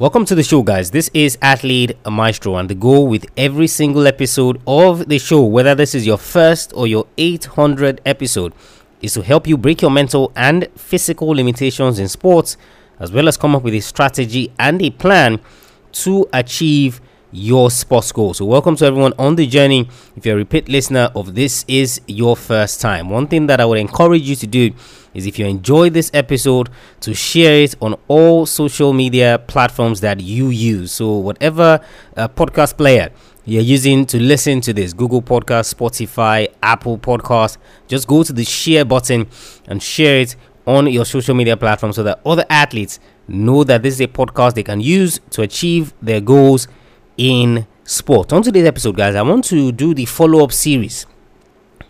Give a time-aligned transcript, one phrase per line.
[0.00, 0.90] Welcome to the show, guys.
[0.90, 5.76] This is Athlete Maestro, and the goal with every single episode of the show, whether
[5.76, 8.52] this is your first or your 800 episode,
[9.02, 12.56] is to help you break your mental and physical limitations in sports,
[12.98, 15.38] as well as come up with a strategy and a plan
[15.92, 17.00] to achieve
[17.30, 18.38] your sports goals.
[18.38, 19.88] So, welcome to everyone on the journey.
[20.16, 23.64] If you're a repeat listener of this is your first time, one thing that I
[23.64, 24.72] would encourage you to do
[25.14, 26.68] is if you enjoy this episode
[27.00, 30.92] to share it on all social media platforms that you use.
[30.92, 31.80] So whatever
[32.16, 33.10] uh, podcast player
[33.46, 38.44] you're using to listen to this Google Podcast, Spotify, Apple Podcast, just go to the
[38.44, 39.28] share button
[39.66, 43.94] and share it on your social media platform so that other athletes know that this
[43.94, 46.68] is a podcast they can use to achieve their goals
[47.16, 48.32] in sport.
[48.32, 51.06] On today's episode, guys, I want to do the follow up series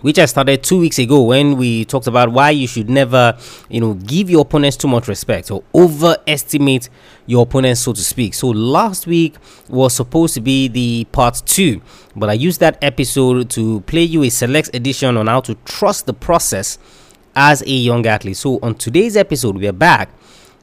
[0.04, 3.38] which I started two weeks ago when we talked about why you should never,
[3.70, 6.90] you know, give your opponents too much respect or overestimate
[7.24, 8.34] your opponents, so to speak.
[8.34, 9.36] So last week
[9.66, 11.80] was supposed to be the part two,
[12.14, 16.04] but I used that episode to play you a select edition on how to trust
[16.04, 16.78] the process
[17.34, 18.36] as a young athlete.
[18.36, 20.10] So on today's episode, we are back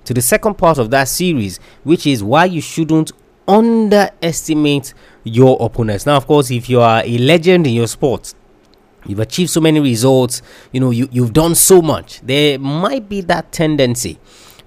[0.06, 3.12] to the second part of that series, which is why you shouldn't
[3.47, 6.06] underestimate your opponents.
[6.06, 8.36] Now, of course, if you are a legend in your sport,
[9.05, 10.41] you've achieved so many results.
[10.71, 12.21] You know you, you've done so much.
[12.21, 14.19] There might be that tendency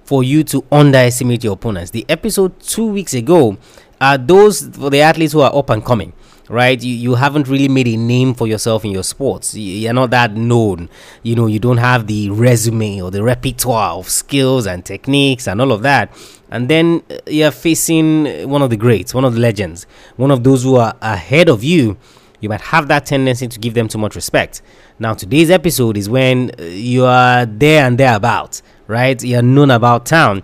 [0.03, 1.91] for you to underestimate your opponents.
[1.91, 3.57] The episode two weeks ago
[3.99, 6.13] are those for the athletes who are up and coming
[6.49, 6.81] right?
[6.81, 9.55] You, you haven't really made a name for yourself in your sports.
[9.55, 10.89] You're not that known.
[11.23, 15.61] You know you don't have the resume or the repertoire of skills and techniques and
[15.61, 16.11] all of that.
[16.51, 20.43] And then uh, you're facing one of the greats one of the legends one of
[20.43, 21.97] those who are ahead of you
[22.45, 24.61] you might have that tendency to give them too much respect.
[24.99, 29.21] Now, today's episode is when uh, you are there and thereabout, right?
[29.23, 30.43] You're known about town.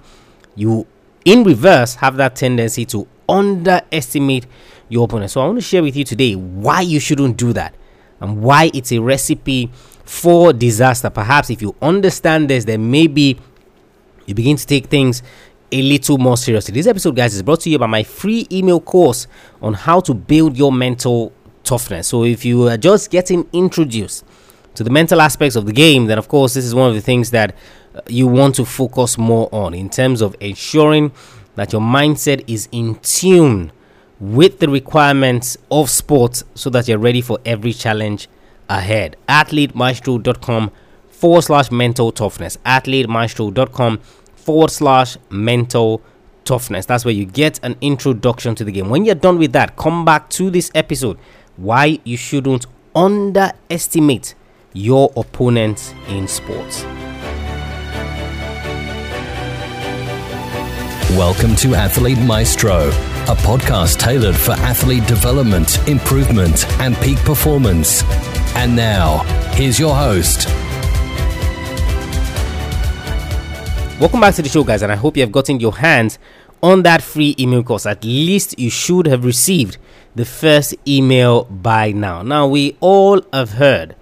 [0.55, 0.87] You,
[1.25, 4.47] in reverse, have that tendency to underestimate
[4.89, 5.29] your opponent.
[5.29, 7.75] So, I want to share with you today why you shouldn't do that
[8.19, 9.69] and why it's a recipe
[10.03, 11.11] for disaster.
[11.11, 13.39] Perhaps if you understand this, then maybe
[14.25, 15.21] you begin to take things
[15.71, 16.73] a little more seriously.
[16.73, 19.27] This episode, guys, is brought to you by my free email course
[19.61, 21.31] on how to build your mental
[21.71, 22.09] toughness.
[22.09, 24.25] So if you are just getting introduced
[24.75, 27.01] to the mental aspects of the game, then of course this is one of the
[27.01, 27.55] things that
[27.95, 31.13] uh, you want to focus more on in terms of ensuring
[31.55, 33.71] that your mindset is in tune
[34.19, 38.27] with the requirements of sports so that you're ready for every challenge
[38.67, 39.15] ahead.
[39.29, 40.71] AthleteMaestro.com
[41.09, 42.57] forward slash mental toughness.
[42.65, 43.97] AthleteMaestro.com
[44.35, 46.01] forward slash mental
[46.43, 46.85] toughness.
[46.85, 48.89] That's where you get an introduction to the game.
[48.89, 51.17] When you're done with that, come back to this episode
[51.57, 54.35] why you shouldn't underestimate
[54.73, 56.83] your opponents in sports.
[61.17, 68.03] Welcome to Athlete Maestro, a podcast tailored for athlete development, improvement, and peak performance.
[68.55, 69.17] And now,
[69.53, 70.47] here's your host.
[73.99, 76.17] Welcome back to the show, guys, and I hope you have gotten your hands
[76.63, 77.85] on that free email course.
[77.85, 79.77] At least you should have received
[80.15, 82.21] the first email by now.
[82.21, 83.95] Now, we all have heard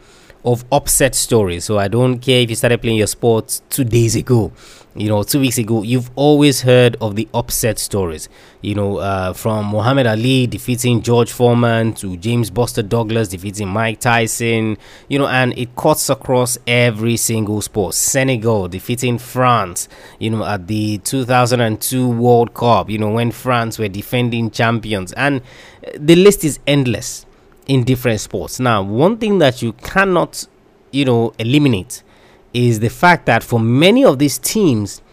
[0.46, 4.16] of upset stories, so I don't care if you started playing your sports two days
[4.16, 4.52] ago
[4.96, 8.28] you know, two weeks ago, you've always heard of the upset stories.
[8.62, 14.00] You know, uh, from Muhammad Ali defeating George Foreman to James Buster Douglas defeating Mike
[14.00, 14.78] Tyson.
[15.08, 17.94] You know, and it cuts across every single sport.
[17.94, 19.88] Senegal defeating France.
[20.20, 22.90] You know, at the 2002 World Cup.
[22.90, 25.42] You know, when France were defending champions, and
[25.96, 27.26] the list is endless
[27.70, 28.60] in different sports.
[28.60, 30.48] Now, one thing that you cannot,
[30.92, 32.04] you know, eliminate
[32.52, 35.04] is the fact that for many of these teams,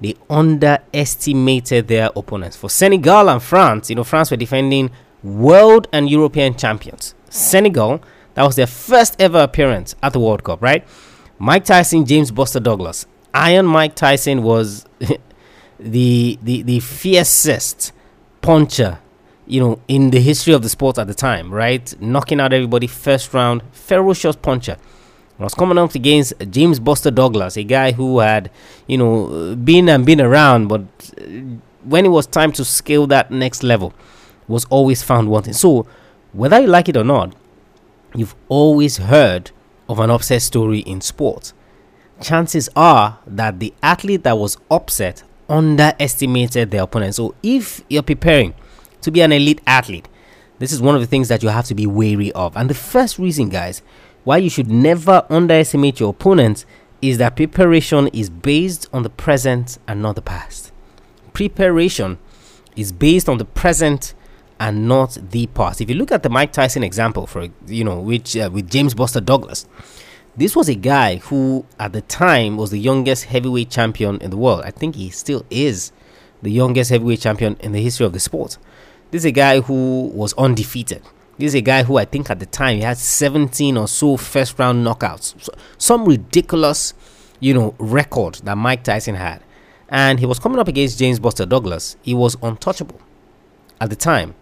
[0.00, 2.56] they underestimated their opponents.
[2.56, 4.90] For Senegal and France, you know, France were defending
[5.22, 7.14] world and European champions.
[7.28, 8.02] Senegal,
[8.34, 10.84] that was their first ever appearance at the World Cup, right?
[11.38, 13.06] Mike Tyson, James Buster Douglas.
[13.32, 14.84] Iron Mike Tyson was
[15.78, 17.92] the, the the fiercest
[18.42, 18.98] puncher,
[19.50, 21.94] you know, in the history of the sport at the time, right?
[22.00, 24.76] Knocking out everybody first round, ferocious puncher.
[25.38, 28.50] I was coming up against James Buster Douglas, a guy who had,
[28.86, 30.82] you know, been and been around, but
[31.18, 31.24] uh,
[31.82, 33.94] when it was time to scale that next level,
[34.46, 35.54] was always found wanting.
[35.54, 35.86] So,
[36.32, 37.34] whether you like it or not,
[38.14, 39.50] you've always heard
[39.88, 41.54] of an upset story in sports.
[42.20, 47.14] Chances are that the athlete that was upset underestimated their opponent.
[47.14, 48.54] So, if you're preparing
[49.02, 50.08] to be an elite athlete,
[50.58, 52.56] this is one of the things that you have to be wary of.
[52.56, 53.82] And the first reason, guys,
[54.24, 56.66] why you should never underestimate your opponent
[57.00, 60.72] is that preparation is based on the present and not the past.
[61.32, 62.18] Preparation
[62.76, 64.14] is based on the present
[64.58, 65.80] and not the past.
[65.80, 68.92] If you look at the Mike Tyson example, for you know, which uh, with James
[68.94, 69.66] Buster Douglas,
[70.36, 74.36] this was a guy who at the time was the youngest heavyweight champion in the
[74.36, 74.62] world.
[74.64, 75.92] I think he still is
[76.42, 78.58] the youngest heavyweight champion in the history of the sport.
[79.10, 81.02] This is a guy who was undefeated.
[81.36, 84.16] This is a guy who I think at the time he had 17 or so
[84.16, 85.42] first round knockouts.
[85.42, 86.94] So, some ridiculous,
[87.40, 89.42] you know, record that Mike Tyson had.
[89.88, 91.96] And he was coming up against James Buster Douglas.
[92.02, 93.00] He was untouchable
[93.80, 94.34] at the time.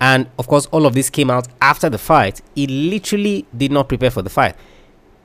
[0.00, 2.40] And of course, all of this came out after the fight.
[2.54, 4.56] He literally did not prepare for the fight.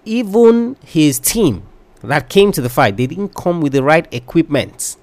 [0.03, 1.63] Even his team
[2.01, 4.97] that came to the fight, they didn't come with the right equipment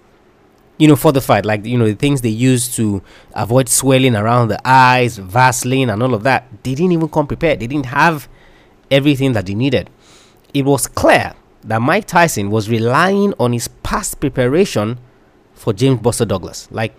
[0.79, 3.03] you know, for the fight, like you know, the things they use to
[3.35, 7.61] avoid swelling around the eyes, Vaseline, and all of that, they didn't even come prepared.
[7.61, 8.29] They didn't have
[8.91, 9.91] everything that they needed.
[10.53, 11.35] It was clear
[11.65, 14.99] that Mike Tyson was relying on his past preparation
[15.55, 16.69] for James Buster Douglas.
[16.71, 16.95] Like,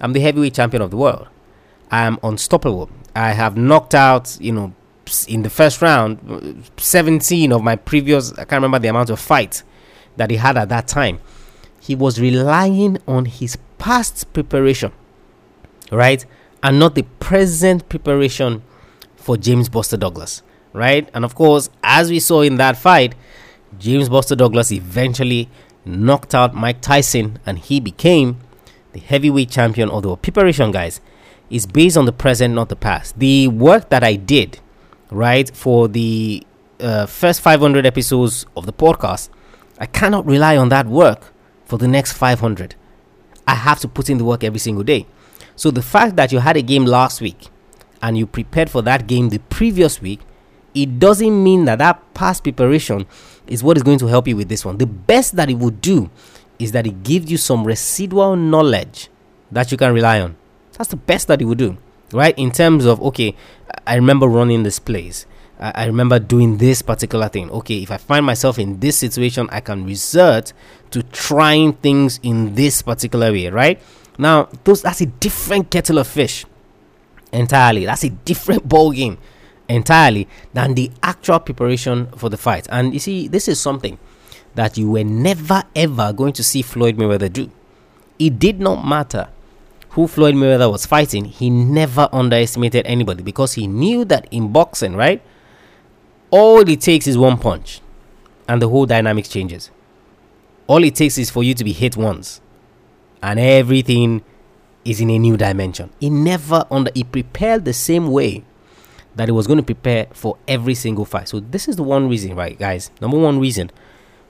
[0.00, 1.28] I'm the heavyweight champion of the world.
[1.90, 2.90] I am unstoppable.
[3.16, 4.74] I have knocked out, you know,
[5.28, 9.20] in the first round, uh, 17 of my previous, I can't remember the amount of
[9.20, 9.64] fights
[10.16, 11.20] that he had at that time
[11.84, 14.90] he was relying on his past preparation,
[15.92, 16.24] right?
[16.62, 18.62] And not the present preparation
[19.16, 20.42] for James Buster Douglas,
[20.72, 21.06] right?
[21.12, 23.14] And of course, as we saw in that fight,
[23.78, 25.50] James Buster Douglas eventually
[25.84, 28.38] knocked out Mike Tyson and he became
[28.92, 29.90] the heavyweight champion.
[29.90, 31.02] Although preparation, guys,
[31.50, 33.18] is based on the present, not the past.
[33.18, 34.58] The work that I did,
[35.10, 36.46] right, for the
[36.80, 39.28] uh, first 500 episodes of the podcast,
[39.78, 41.33] I cannot rely on that work
[41.64, 42.74] for the next 500.
[43.46, 45.06] I have to put in the work every single day.
[45.56, 47.48] So the fact that you had a game last week
[48.02, 50.20] and you prepared for that game the previous week,
[50.74, 53.06] it doesn't mean that that past preparation
[53.46, 54.78] is what is going to help you with this one.
[54.78, 56.10] The best that it would do
[56.58, 59.08] is that it gives you some residual knowledge
[59.52, 60.36] that you can rely on.
[60.72, 61.78] That's the best that it would do,
[62.12, 62.36] right?
[62.36, 63.36] In terms of, okay,
[63.86, 65.26] I remember running this place.
[65.58, 67.50] I, I remember doing this particular thing.
[67.50, 70.52] Okay, if I find myself in this situation, I can resort
[70.90, 73.80] to trying things in this particular way, right?
[74.18, 76.44] Now, those that's a different kettle of fish
[77.32, 77.84] entirely.
[77.84, 79.18] That's a different ball game
[79.68, 82.66] entirely than the actual preparation for the fight.
[82.70, 83.98] And you see, this is something
[84.54, 87.50] that you were never ever going to see Floyd Mayweather do.
[88.18, 89.28] It did not matter
[89.94, 94.96] who Floyd Mayweather was fighting, he never underestimated anybody because he knew that in boxing,
[94.96, 95.22] right?
[96.34, 97.80] All it takes is one punch
[98.48, 99.70] and the whole dynamics changes.
[100.66, 102.40] All it takes is for you to be hit once
[103.22, 104.24] and everything
[104.84, 105.90] is in a new dimension.
[106.00, 108.42] He never under he prepared the same way
[109.14, 111.28] that he was going to prepare for every single fight.
[111.28, 112.90] So this is the one reason, right, guys?
[113.00, 113.70] Number one reason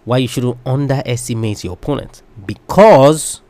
[0.05, 3.41] why you shouldn't underestimate your opponent because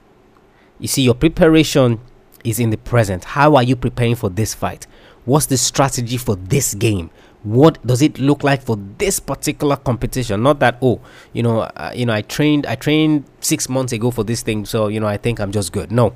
[0.79, 1.99] you see your preparation
[2.45, 3.25] is in the present.
[3.25, 4.87] How are you preparing for this fight?
[5.25, 7.11] What's the strategy for this game?
[7.45, 10.43] What does it look like for this particular competition?
[10.43, 11.01] Not that oh
[11.33, 14.65] you know uh, you know i trained i trained 6 months ago for this thing
[14.65, 15.93] so you know i think i'm just good.
[15.93, 16.15] No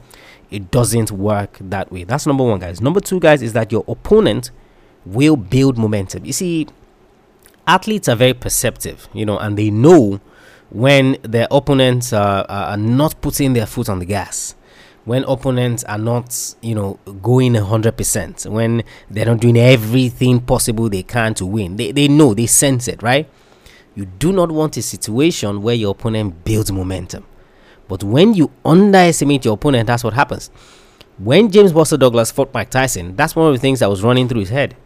[0.50, 2.04] it doesn't work that way.
[2.04, 2.80] That's number 1 guys.
[2.80, 4.50] Number 2 guys is that your opponent
[5.04, 6.24] will build momentum.
[6.24, 6.66] You see
[7.68, 10.20] athletes are very perceptive you know and they know
[10.70, 14.54] when their opponents are, are not putting their foot on the gas
[15.08, 21.02] when opponents are not, you know, going 100%, when they're not doing everything possible they
[21.02, 23.26] can to win, they, they know, they sense it, right?
[23.94, 27.24] You do not want a situation where your opponent builds momentum.
[27.88, 30.50] But when you underestimate your opponent, that's what happens.
[31.16, 34.28] When James Buster Douglas fought Mike Tyson, that's one of the things that was running
[34.28, 34.76] through his head.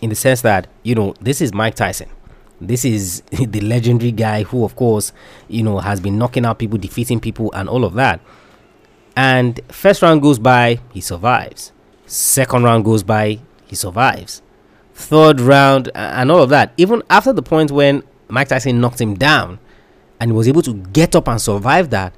[0.00, 2.08] In the sense that, you know, this is Mike Tyson.
[2.60, 5.12] This is the legendary guy who, of course,
[5.46, 8.20] you know, has been knocking out people, defeating people, and all of that.
[9.16, 11.72] And first round goes by, he survives.
[12.06, 14.42] Second round goes by, he survives.
[14.94, 16.72] Third round, and all of that.
[16.76, 19.58] Even after the point when Mike Tyson knocked him down
[20.20, 22.14] and he was able to get up and survive that,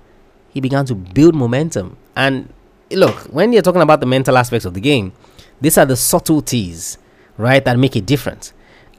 [0.48, 1.96] he began to build momentum.
[2.14, 2.52] And
[2.90, 5.12] look, when you're talking about the mental aspects of the game,
[5.60, 6.98] these are the subtleties,
[7.36, 8.52] right, that make a difference.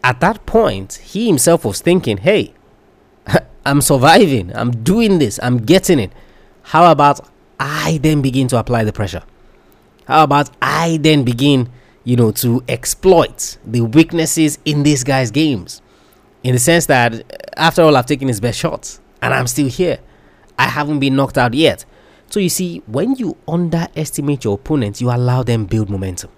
[0.03, 2.53] At that point, he himself was thinking, hey,
[3.65, 6.11] I'm surviving, I'm doing this, I'm getting it.
[6.63, 7.27] How about
[7.59, 9.23] I then begin to apply the pressure?
[10.07, 11.69] How about I then begin,
[12.03, 15.81] you know, to exploit the weaknesses in this guy's games?
[16.43, 17.19] In the sense that, uh,
[17.57, 19.99] after all, I've taken his best shots and I'm still here.
[20.59, 21.85] I haven't been knocked out yet.
[22.29, 26.31] So you see, when you underestimate your opponent, you allow them build momentum.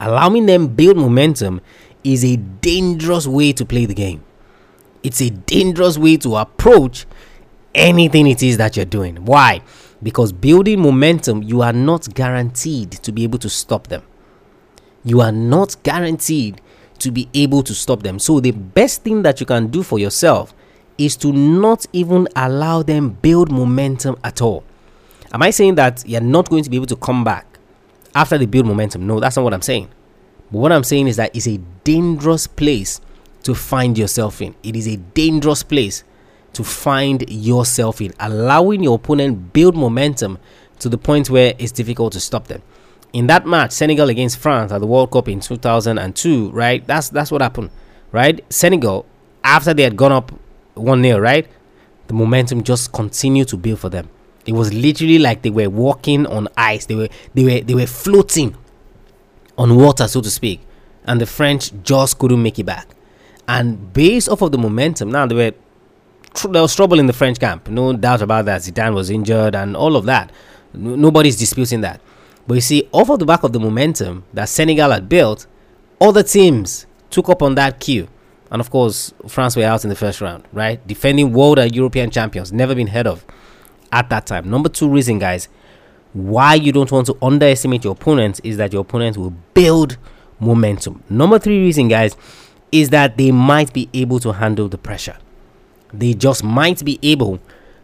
[0.00, 1.60] Allowing them build momentum
[2.04, 4.24] is a dangerous way to play the game.
[5.02, 7.06] It's a dangerous way to approach
[7.74, 9.24] anything it is that you're doing.
[9.24, 9.62] Why?
[10.02, 14.02] Because building momentum, you are not guaranteed to be able to stop them.
[15.04, 16.60] You are not guaranteed
[16.98, 18.18] to be able to stop them.
[18.18, 20.54] So, the best thing that you can do for yourself
[20.98, 24.64] is to not even allow them build momentum at all.
[25.32, 27.58] Am I saying that you're not going to be able to come back
[28.14, 29.06] after they build momentum?
[29.06, 29.88] No, that's not what I'm saying.
[30.50, 33.00] But what I'm saying is that it's a dangerous place
[33.44, 34.54] to find yourself in.
[34.62, 36.04] It is a dangerous place
[36.54, 40.38] to find yourself in, allowing your opponent build momentum
[40.78, 42.62] to the point where it's difficult to stop them.
[43.12, 46.86] In that match, Senegal against France at the World Cup in 2002, right?
[46.86, 47.70] That's that's what happened,
[48.10, 48.42] right?
[48.50, 49.06] Senegal,
[49.44, 50.32] after they had gone up
[50.74, 51.46] one 0 right?
[52.06, 54.08] The momentum just continued to build for them.
[54.46, 56.86] It was literally like they were walking on ice.
[56.86, 58.56] They were they were they were floating
[59.56, 60.60] on water, so to speak,
[61.04, 62.88] and the French just couldn't make it back.
[63.46, 65.52] And based off of the momentum, now they were
[66.48, 67.68] there was trouble in the French camp.
[67.68, 68.62] No doubt about that.
[68.62, 70.32] Zidane was injured and all of that.
[70.74, 72.00] nobody's disputing that.
[72.46, 75.46] But you see, off of the back of the momentum that Senegal had built,
[76.00, 78.08] other teams took up on that cue.
[78.50, 80.84] And of course, France were out in the first round, right?
[80.86, 83.24] Defending world and European champions, never been heard of
[83.92, 84.50] at that time.
[84.50, 85.48] Number two reason, guys,
[86.12, 89.96] why you don't want to underestimate your opponents is that your opponents will build
[90.40, 91.02] momentum.
[91.08, 92.16] Number three reason, guys,
[92.70, 95.16] is that they might be able to handle the pressure
[95.92, 97.38] they just might be able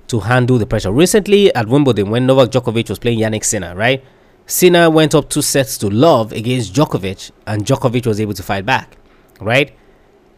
[0.09, 0.91] to handle the pressure.
[0.91, 4.03] Recently at Wimbledon, when Novak Djokovic was playing Jannik Sinner, right?
[4.47, 8.65] Sinner went up two sets to love against Djokovic, and Djokovic was able to fight
[8.65, 8.97] back,
[9.41, 9.77] right?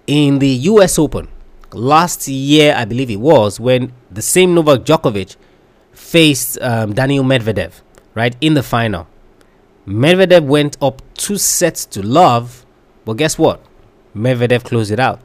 [0.07, 1.29] In the US Open
[1.73, 5.37] last year, I believe it was, when the same Novak Djokovic
[5.93, 7.81] faced um, Daniil Medvedev,
[8.15, 9.07] right, in the final.
[9.87, 12.67] Medvedev went up two sets to love,
[13.05, 13.65] but guess what?
[14.15, 15.21] Medvedev closed it out.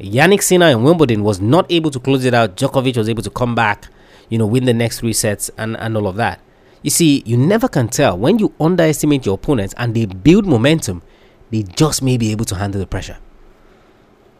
[0.00, 2.56] Jannik Sinner in Wimbledon was not able to close it out.
[2.56, 3.88] Djokovic was able to come back,
[4.28, 6.40] you know, win the next three sets and, and all of that.
[6.82, 11.02] You see, you never can tell when you underestimate your opponents and they build momentum,
[11.50, 13.18] they just may be able to handle the pressure.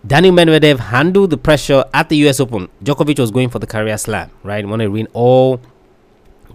[0.06, 2.68] Daniil Medvedev handled the pressure at the US Open.
[2.82, 4.64] Djokovic was going for the career slam, right?
[4.64, 5.60] He wanted to win all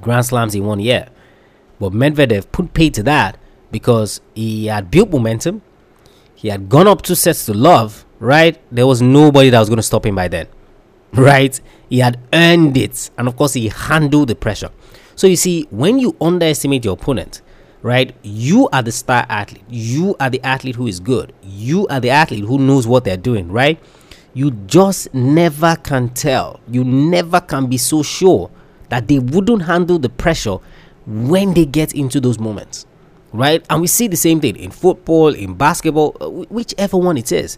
[0.01, 1.09] Grand Slams in one year.
[1.79, 3.38] But Medvedev put pay to that
[3.69, 5.62] because he had built momentum.
[6.33, 8.60] He had gone up two sets to love right?
[8.72, 10.48] There was nobody that was going to stop him by then,
[11.13, 11.60] right?
[11.89, 14.69] He had earned it, and of course, he handled the pressure.
[15.15, 17.41] So, you see, when you underestimate your opponent,
[17.81, 22.00] right, you are the star athlete, you are the athlete who is good, you are
[22.00, 23.79] the athlete who knows what they're doing, right?
[24.34, 28.51] You just never can tell, you never can be so sure
[28.89, 30.57] that they wouldn't handle the pressure
[31.05, 32.86] when they get into those moments
[33.36, 33.65] right?
[33.69, 37.57] And we see the same thing in football, in basketball, uh, whichever one it is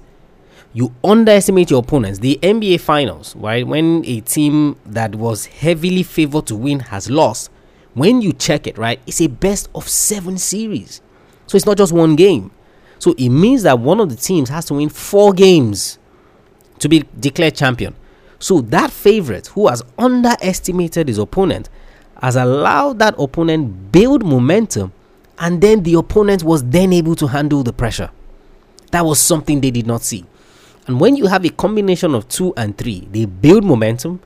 [0.74, 2.20] you underestimate your opponents.
[2.20, 3.66] The NBA Finals, right?
[3.66, 7.50] When a team that was heavily favored to win has lost,
[7.94, 11.02] when you check it, right, it's a best of seven series.
[11.48, 12.52] So it's not just one game.
[13.00, 15.98] So it means that one of the teams has to win four games
[16.80, 17.96] to be declared champion.
[18.40, 21.70] So that favorite who has underestimated his opponent
[22.22, 24.94] has allowed that opponent build momentum
[25.40, 28.12] and then the opponent was then able to handle the pressure.
[28.92, 30.26] That was something they did not see.
[30.88, 34.22] And when you have a combination of two and three, they build momentum,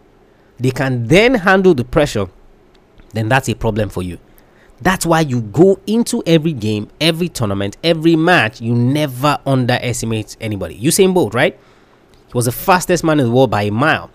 [0.60, 2.27] they can then handle the pressure,
[3.13, 4.20] then that's a problem for you.
[4.80, 10.80] That's why you go into every game, every tournament, every match, you never underestimate anybody.
[10.80, 11.60] Usain Bolt, right?
[12.27, 14.12] He was the fastest man in the world by a mile.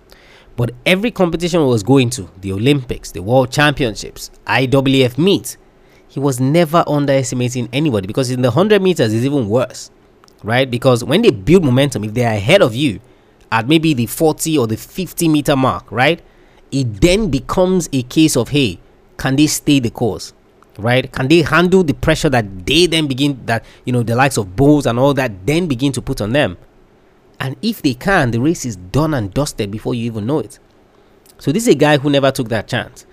[0.56, 5.56] But every competition he was going to, the Olympics, the World Championships, IWF meets,
[6.08, 9.90] he was never underestimating anybody because in the 100 meters is even worse
[10.46, 10.70] right?
[10.70, 13.00] Because when they build momentum, if they are ahead of you
[13.50, 16.22] at maybe the 40 or the 50 meter mark, right?
[16.70, 18.78] It then becomes a case of hey,
[19.18, 20.32] can they stay the course?
[20.78, 21.10] Right?
[21.10, 24.56] Can they handle the pressure that they then begin that you know the likes of
[24.56, 26.58] bulls and all that then begin to put on them?
[27.40, 30.58] And if they can, the race is done and dusted before you even know it.
[31.38, 33.04] So this is a guy who never took that chance.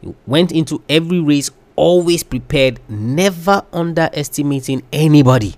[0.00, 5.56] He went into every race always prepared, never underestimating anybody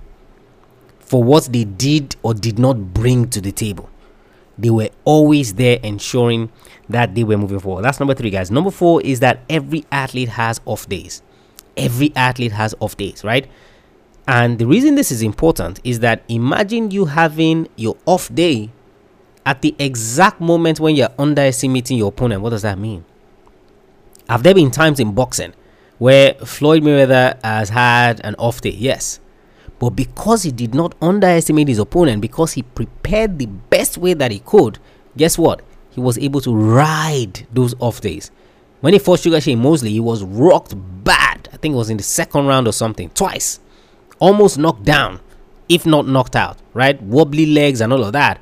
[1.04, 3.90] for what they did or did not bring to the table.
[4.56, 6.50] They were always there ensuring
[6.88, 7.82] that they were moving forward.
[7.82, 8.50] That's number three, guys.
[8.50, 11.22] Number four is that every athlete has off days.
[11.76, 13.48] Every athlete has off days, right?
[14.26, 18.70] And the reason this is important is that imagine you having your off day
[19.44, 22.40] at the exact moment when you're underestimating your opponent.
[22.40, 23.04] What does that mean?
[24.28, 25.52] Have there been times in boxing
[25.98, 28.70] where Floyd Mayweather has had an off day?
[28.70, 29.20] Yes.
[29.84, 34.30] But because he did not underestimate his opponent, because he prepared the best way that
[34.30, 34.78] he could,
[35.14, 35.60] guess what?
[35.90, 38.30] He was able to ride those off days.
[38.80, 40.72] When he fought Sugar Shane Mosley, he was rocked
[41.04, 41.50] bad.
[41.52, 43.60] I think it was in the second round or something, twice.
[44.20, 45.20] Almost knocked down,
[45.68, 46.98] if not knocked out, right?
[47.02, 48.40] Wobbly legs and all of that.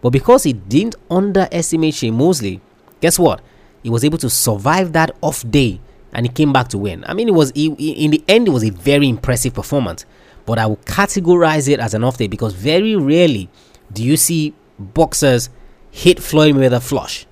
[0.00, 2.62] But because he didn't underestimate Shane Mosley,
[3.02, 3.42] guess what?
[3.82, 5.80] He was able to survive that off day
[6.14, 7.04] and he came back to win.
[7.06, 10.06] I mean, it was he, in the end, it was a very impressive performance.
[10.48, 13.50] But I will categorize it as an off day because very rarely
[13.92, 15.50] do you see boxers
[15.90, 17.26] hit Floyd Mayweather flush.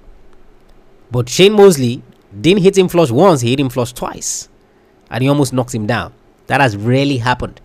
[1.11, 2.03] But Shane Mosley
[2.39, 4.51] didn't hit him flush once, he hit him flush twice.
[5.11, 6.13] And he almost knocks him down.
[6.49, 7.59] That has rarely happened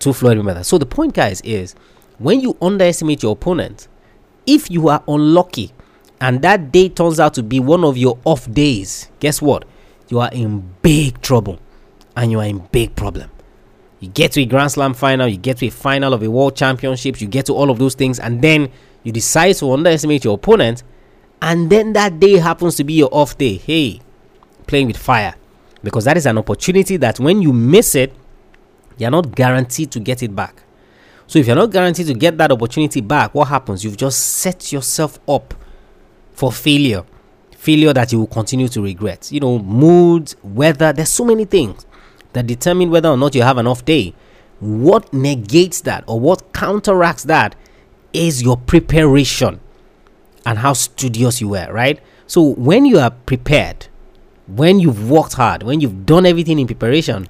[0.00, 0.64] to Floyd Mayweather.
[0.64, 1.76] So the point, guys, is
[2.18, 3.86] when you underestimate your opponent,
[4.44, 5.70] if you are unlucky
[6.20, 9.66] and that day turns out to be one of your off days, guess what?
[10.08, 11.60] You are in big trouble
[12.16, 13.30] and you are in big problem.
[14.04, 16.56] You get to a Grand Slam final, you get to a final of a World
[16.56, 18.70] Championships, you get to all of those things, and then
[19.02, 20.82] you decide to underestimate your opponent
[21.44, 24.00] and then that day happens to be your off day, hey,
[24.66, 25.34] playing with fire.
[25.82, 28.14] Because that is an opportunity that when you miss it,
[28.96, 30.62] you're not guaranteed to get it back.
[31.26, 33.84] So if you're not guaranteed to get that opportunity back, what happens?
[33.84, 35.52] You've just set yourself up
[36.32, 37.04] for failure.
[37.58, 39.30] Failure that you will continue to regret.
[39.30, 41.84] You know, mood, weather, there's so many things
[42.34, 44.14] that determine whether or not you have an off day.
[44.60, 47.56] What negates that or what counteracts that
[48.12, 49.60] is your preparation
[50.46, 52.00] and how studious you were, right?
[52.26, 53.86] So when you are prepared,
[54.46, 57.28] when you've worked hard, when you've done everything in preparation,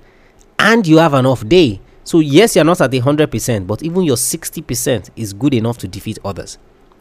[0.59, 4.03] and you have an off day, so yes, you're not at the 100%, but even
[4.03, 6.59] your 60% is good enough to defeat others.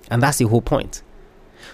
[0.09, 1.01] And that's the whole point.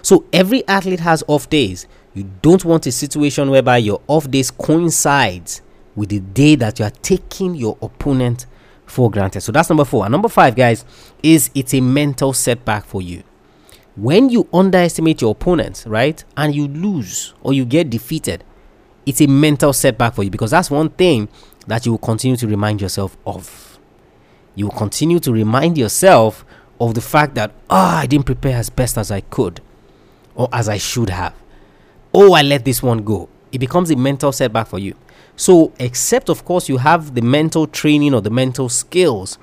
[0.02, 1.86] So every athlete has off days.
[2.14, 5.62] You don't want a situation whereby your off days coincides
[5.96, 8.46] with the day that you are taking your opponent
[8.86, 9.40] for granted.
[9.40, 10.04] So that's number four.
[10.04, 10.84] And number five, guys,
[11.22, 13.22] is it's a mental setback for you
[13.96, 18.44] when you underestimate your opponent, right, and you lose or you get defeated,
[19.04, 21.28] it's a mental setback for you because that's one thing
[21.66, 23.78] that you will continue to remind yourself of.
[24.54, 26.44] You will continue to remind yourself
[26.80, 29.60] of the fact that, oh, I didn't prepare as best as I could
[30.34, 31.34] or as I should have.
[32.14, 33.28] Oh, I let this one go.
[33.52, 34.96] It becomes a mental setback for you.
[35.40, 39.38] So, except of course, you have the mental training or the mental skills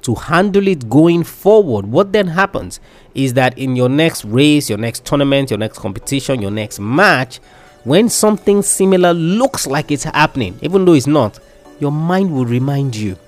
[0.00, 2.80] to handle it going forward, what then happens
[3.14, 7.36] is that in your next race, your next tournament, your next competition, your next match,
[7.84, 11.38] when something similar looks like it's happening, even though it's not,
[11.78, 13.18] your mind will remind you.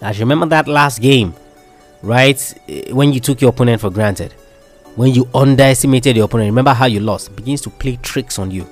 [0.00, 1.34] As you remember that last game,
[2.02, 2.54] right?
[2.68, 4.32] Eh, when you took your opponent for granted,
[4.96, 8.50] when you underestimated your opponent, remember how you lost, it begins to play tricks on
[8.50, 8.66] you.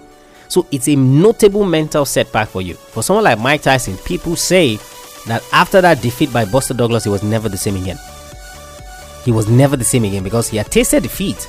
[0.51, 2.75] So it's a notable mental setback for you.
[2.75, 4.77] For someone like Mike Tyson, people say
[5.29, 7.99] that after that defeat by Buster Douglas, he was never the same again.
[9.25, 11.49] He was never the same again because he had tasted defeat.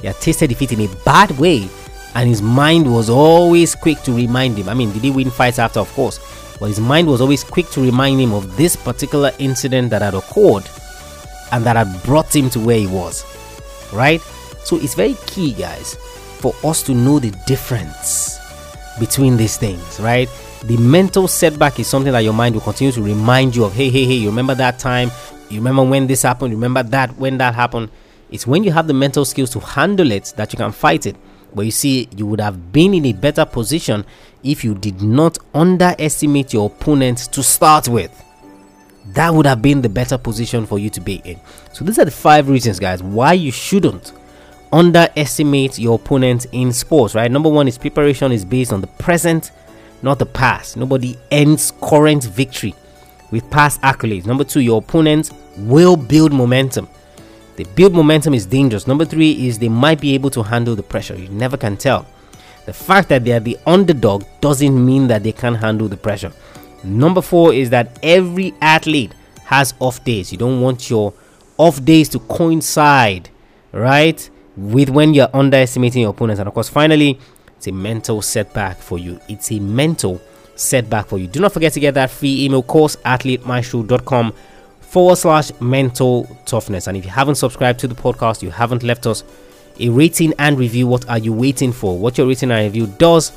[0.00, 1.68] He had tasted defeat in a bad way,
[2.16, 4.68] and his mind was always quick to remind him.
[4.68, 5.78] I mean, did he win fights after?
[5.78, 6.18] Of course.
[6.58, 10.14] But his mind was always quick to remind him of this particular incident that had
[10.14, 10.68] occurred
[11.52, 13.24] and that had brought him to where he was.
[13.92, 14.20] Right?
[14.64, 15.96] So it's very key, guys,
[16.42, 18.38] for us to know the difference
[18.98, 20.28] between these things, right?
[20.64, 23.90] the mental setback is something that your mind will continue to remind you of hey
[23.90, 25.10] hey hey you remember that time?
[25.48, 26.52] You remember when this happened?
[26.52, 27.90] You remember that when that happened?
[28.30, 31.16] It's when you have the mental skills to handle it that you can fight it.
[31.54, 34.06] But you see you would have been in a better position
[34.42, 38.10] if you did not underestimate your opponent to start with.
[39.08, 41.38] That would have been the better position for you to be in.
[41.72, 44.12] So these are the five reasons guys why you shouldn't
[44.72, 49.52] underestimate your opponent in sports right number one is preparation is based on the present
[50.02, 50.76] not the past.
[50.76, 52.74] Nobody ends current victory
[53.30, 54.26] with past accolades.
[54.26, 56.88] Number two, your opponents will build momentum.
[57.56, 58.86] They build momentum is dangerous.
[58.86, 61.14] Number three is they might be able to handle the pressure.
[61.14, 62.06] You never can tell.
[62.66, 66.32] The fact that they are the underdog doesn't mean that they can handle the pressure.
[66.84, 69.12] Number four is that every athlete
[69.44, 70.32] has off days.
[70.32, 71.12] You don't want your
[71.58, 73.28] off days to coincide,
[73.72, 76.38] right, with when you're underestimating your opponents.
[76.40, 77.18] And of course, finally,
[77.56, 79.20] it's a mental setback for you.
[79.28, 80.20] It's a mental
[80.54, 81.26] setback for you.
[81.26, 84.32] Do not forget to get that free email course, athletemaestro.com
[84.80, 86.86] forward slash mental toughness.
[86.86, 89.24] And if you haven't subscribed to the podcast, you haven't left us
[89.80, 91.98] a rating and review, what are you waiting for?
[91.98, 93.32] What your rating and review does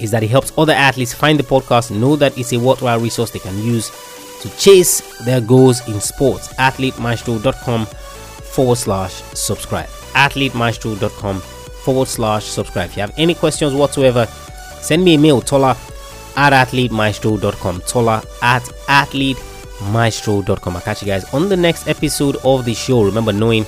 [0.00, 3.30] is that it helps other athletes find the podcast, know that it's a worthwhile resource
[3.30, 3.90] they can use
[4.42, 6.52] to chase their goals in sports.
[6.54, 9.88] Athletemaestro.com forward slash subscribe.
[10.16, 12.90] Athletemaestro.com forward slash subscribe.
[12.90, 14.26] If you have any questions whatsoever,
[14.80, 15.76] send me a mail, tola
[16.36, 17.82] at athletemaestro.com.
[17.82, 20.76] Tola at athletemaestro.com.
[20.76, 23.02] I'll catch you guys on the next episode of the show.
[23.02, 23.64] Remember, knowing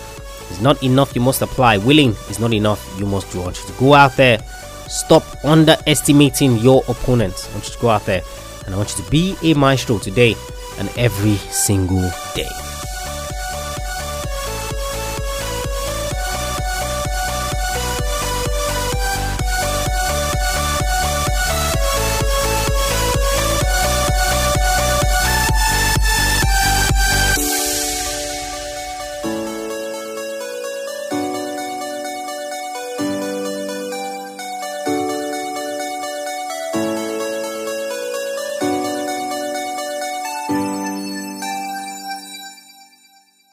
[0.51, 1.77] is not enough, you must apply.
[1.77, 3.43] Willing is not enough, you must do.
[3.43, 4.41] I To go out there
[4.89, 7.49] Stop underestimating your opponents.
[7.49, 8.23] I want you to go out there
[8.65, 10.35] and I want you to be a maestro today
[10.79, 12.68] and every single day.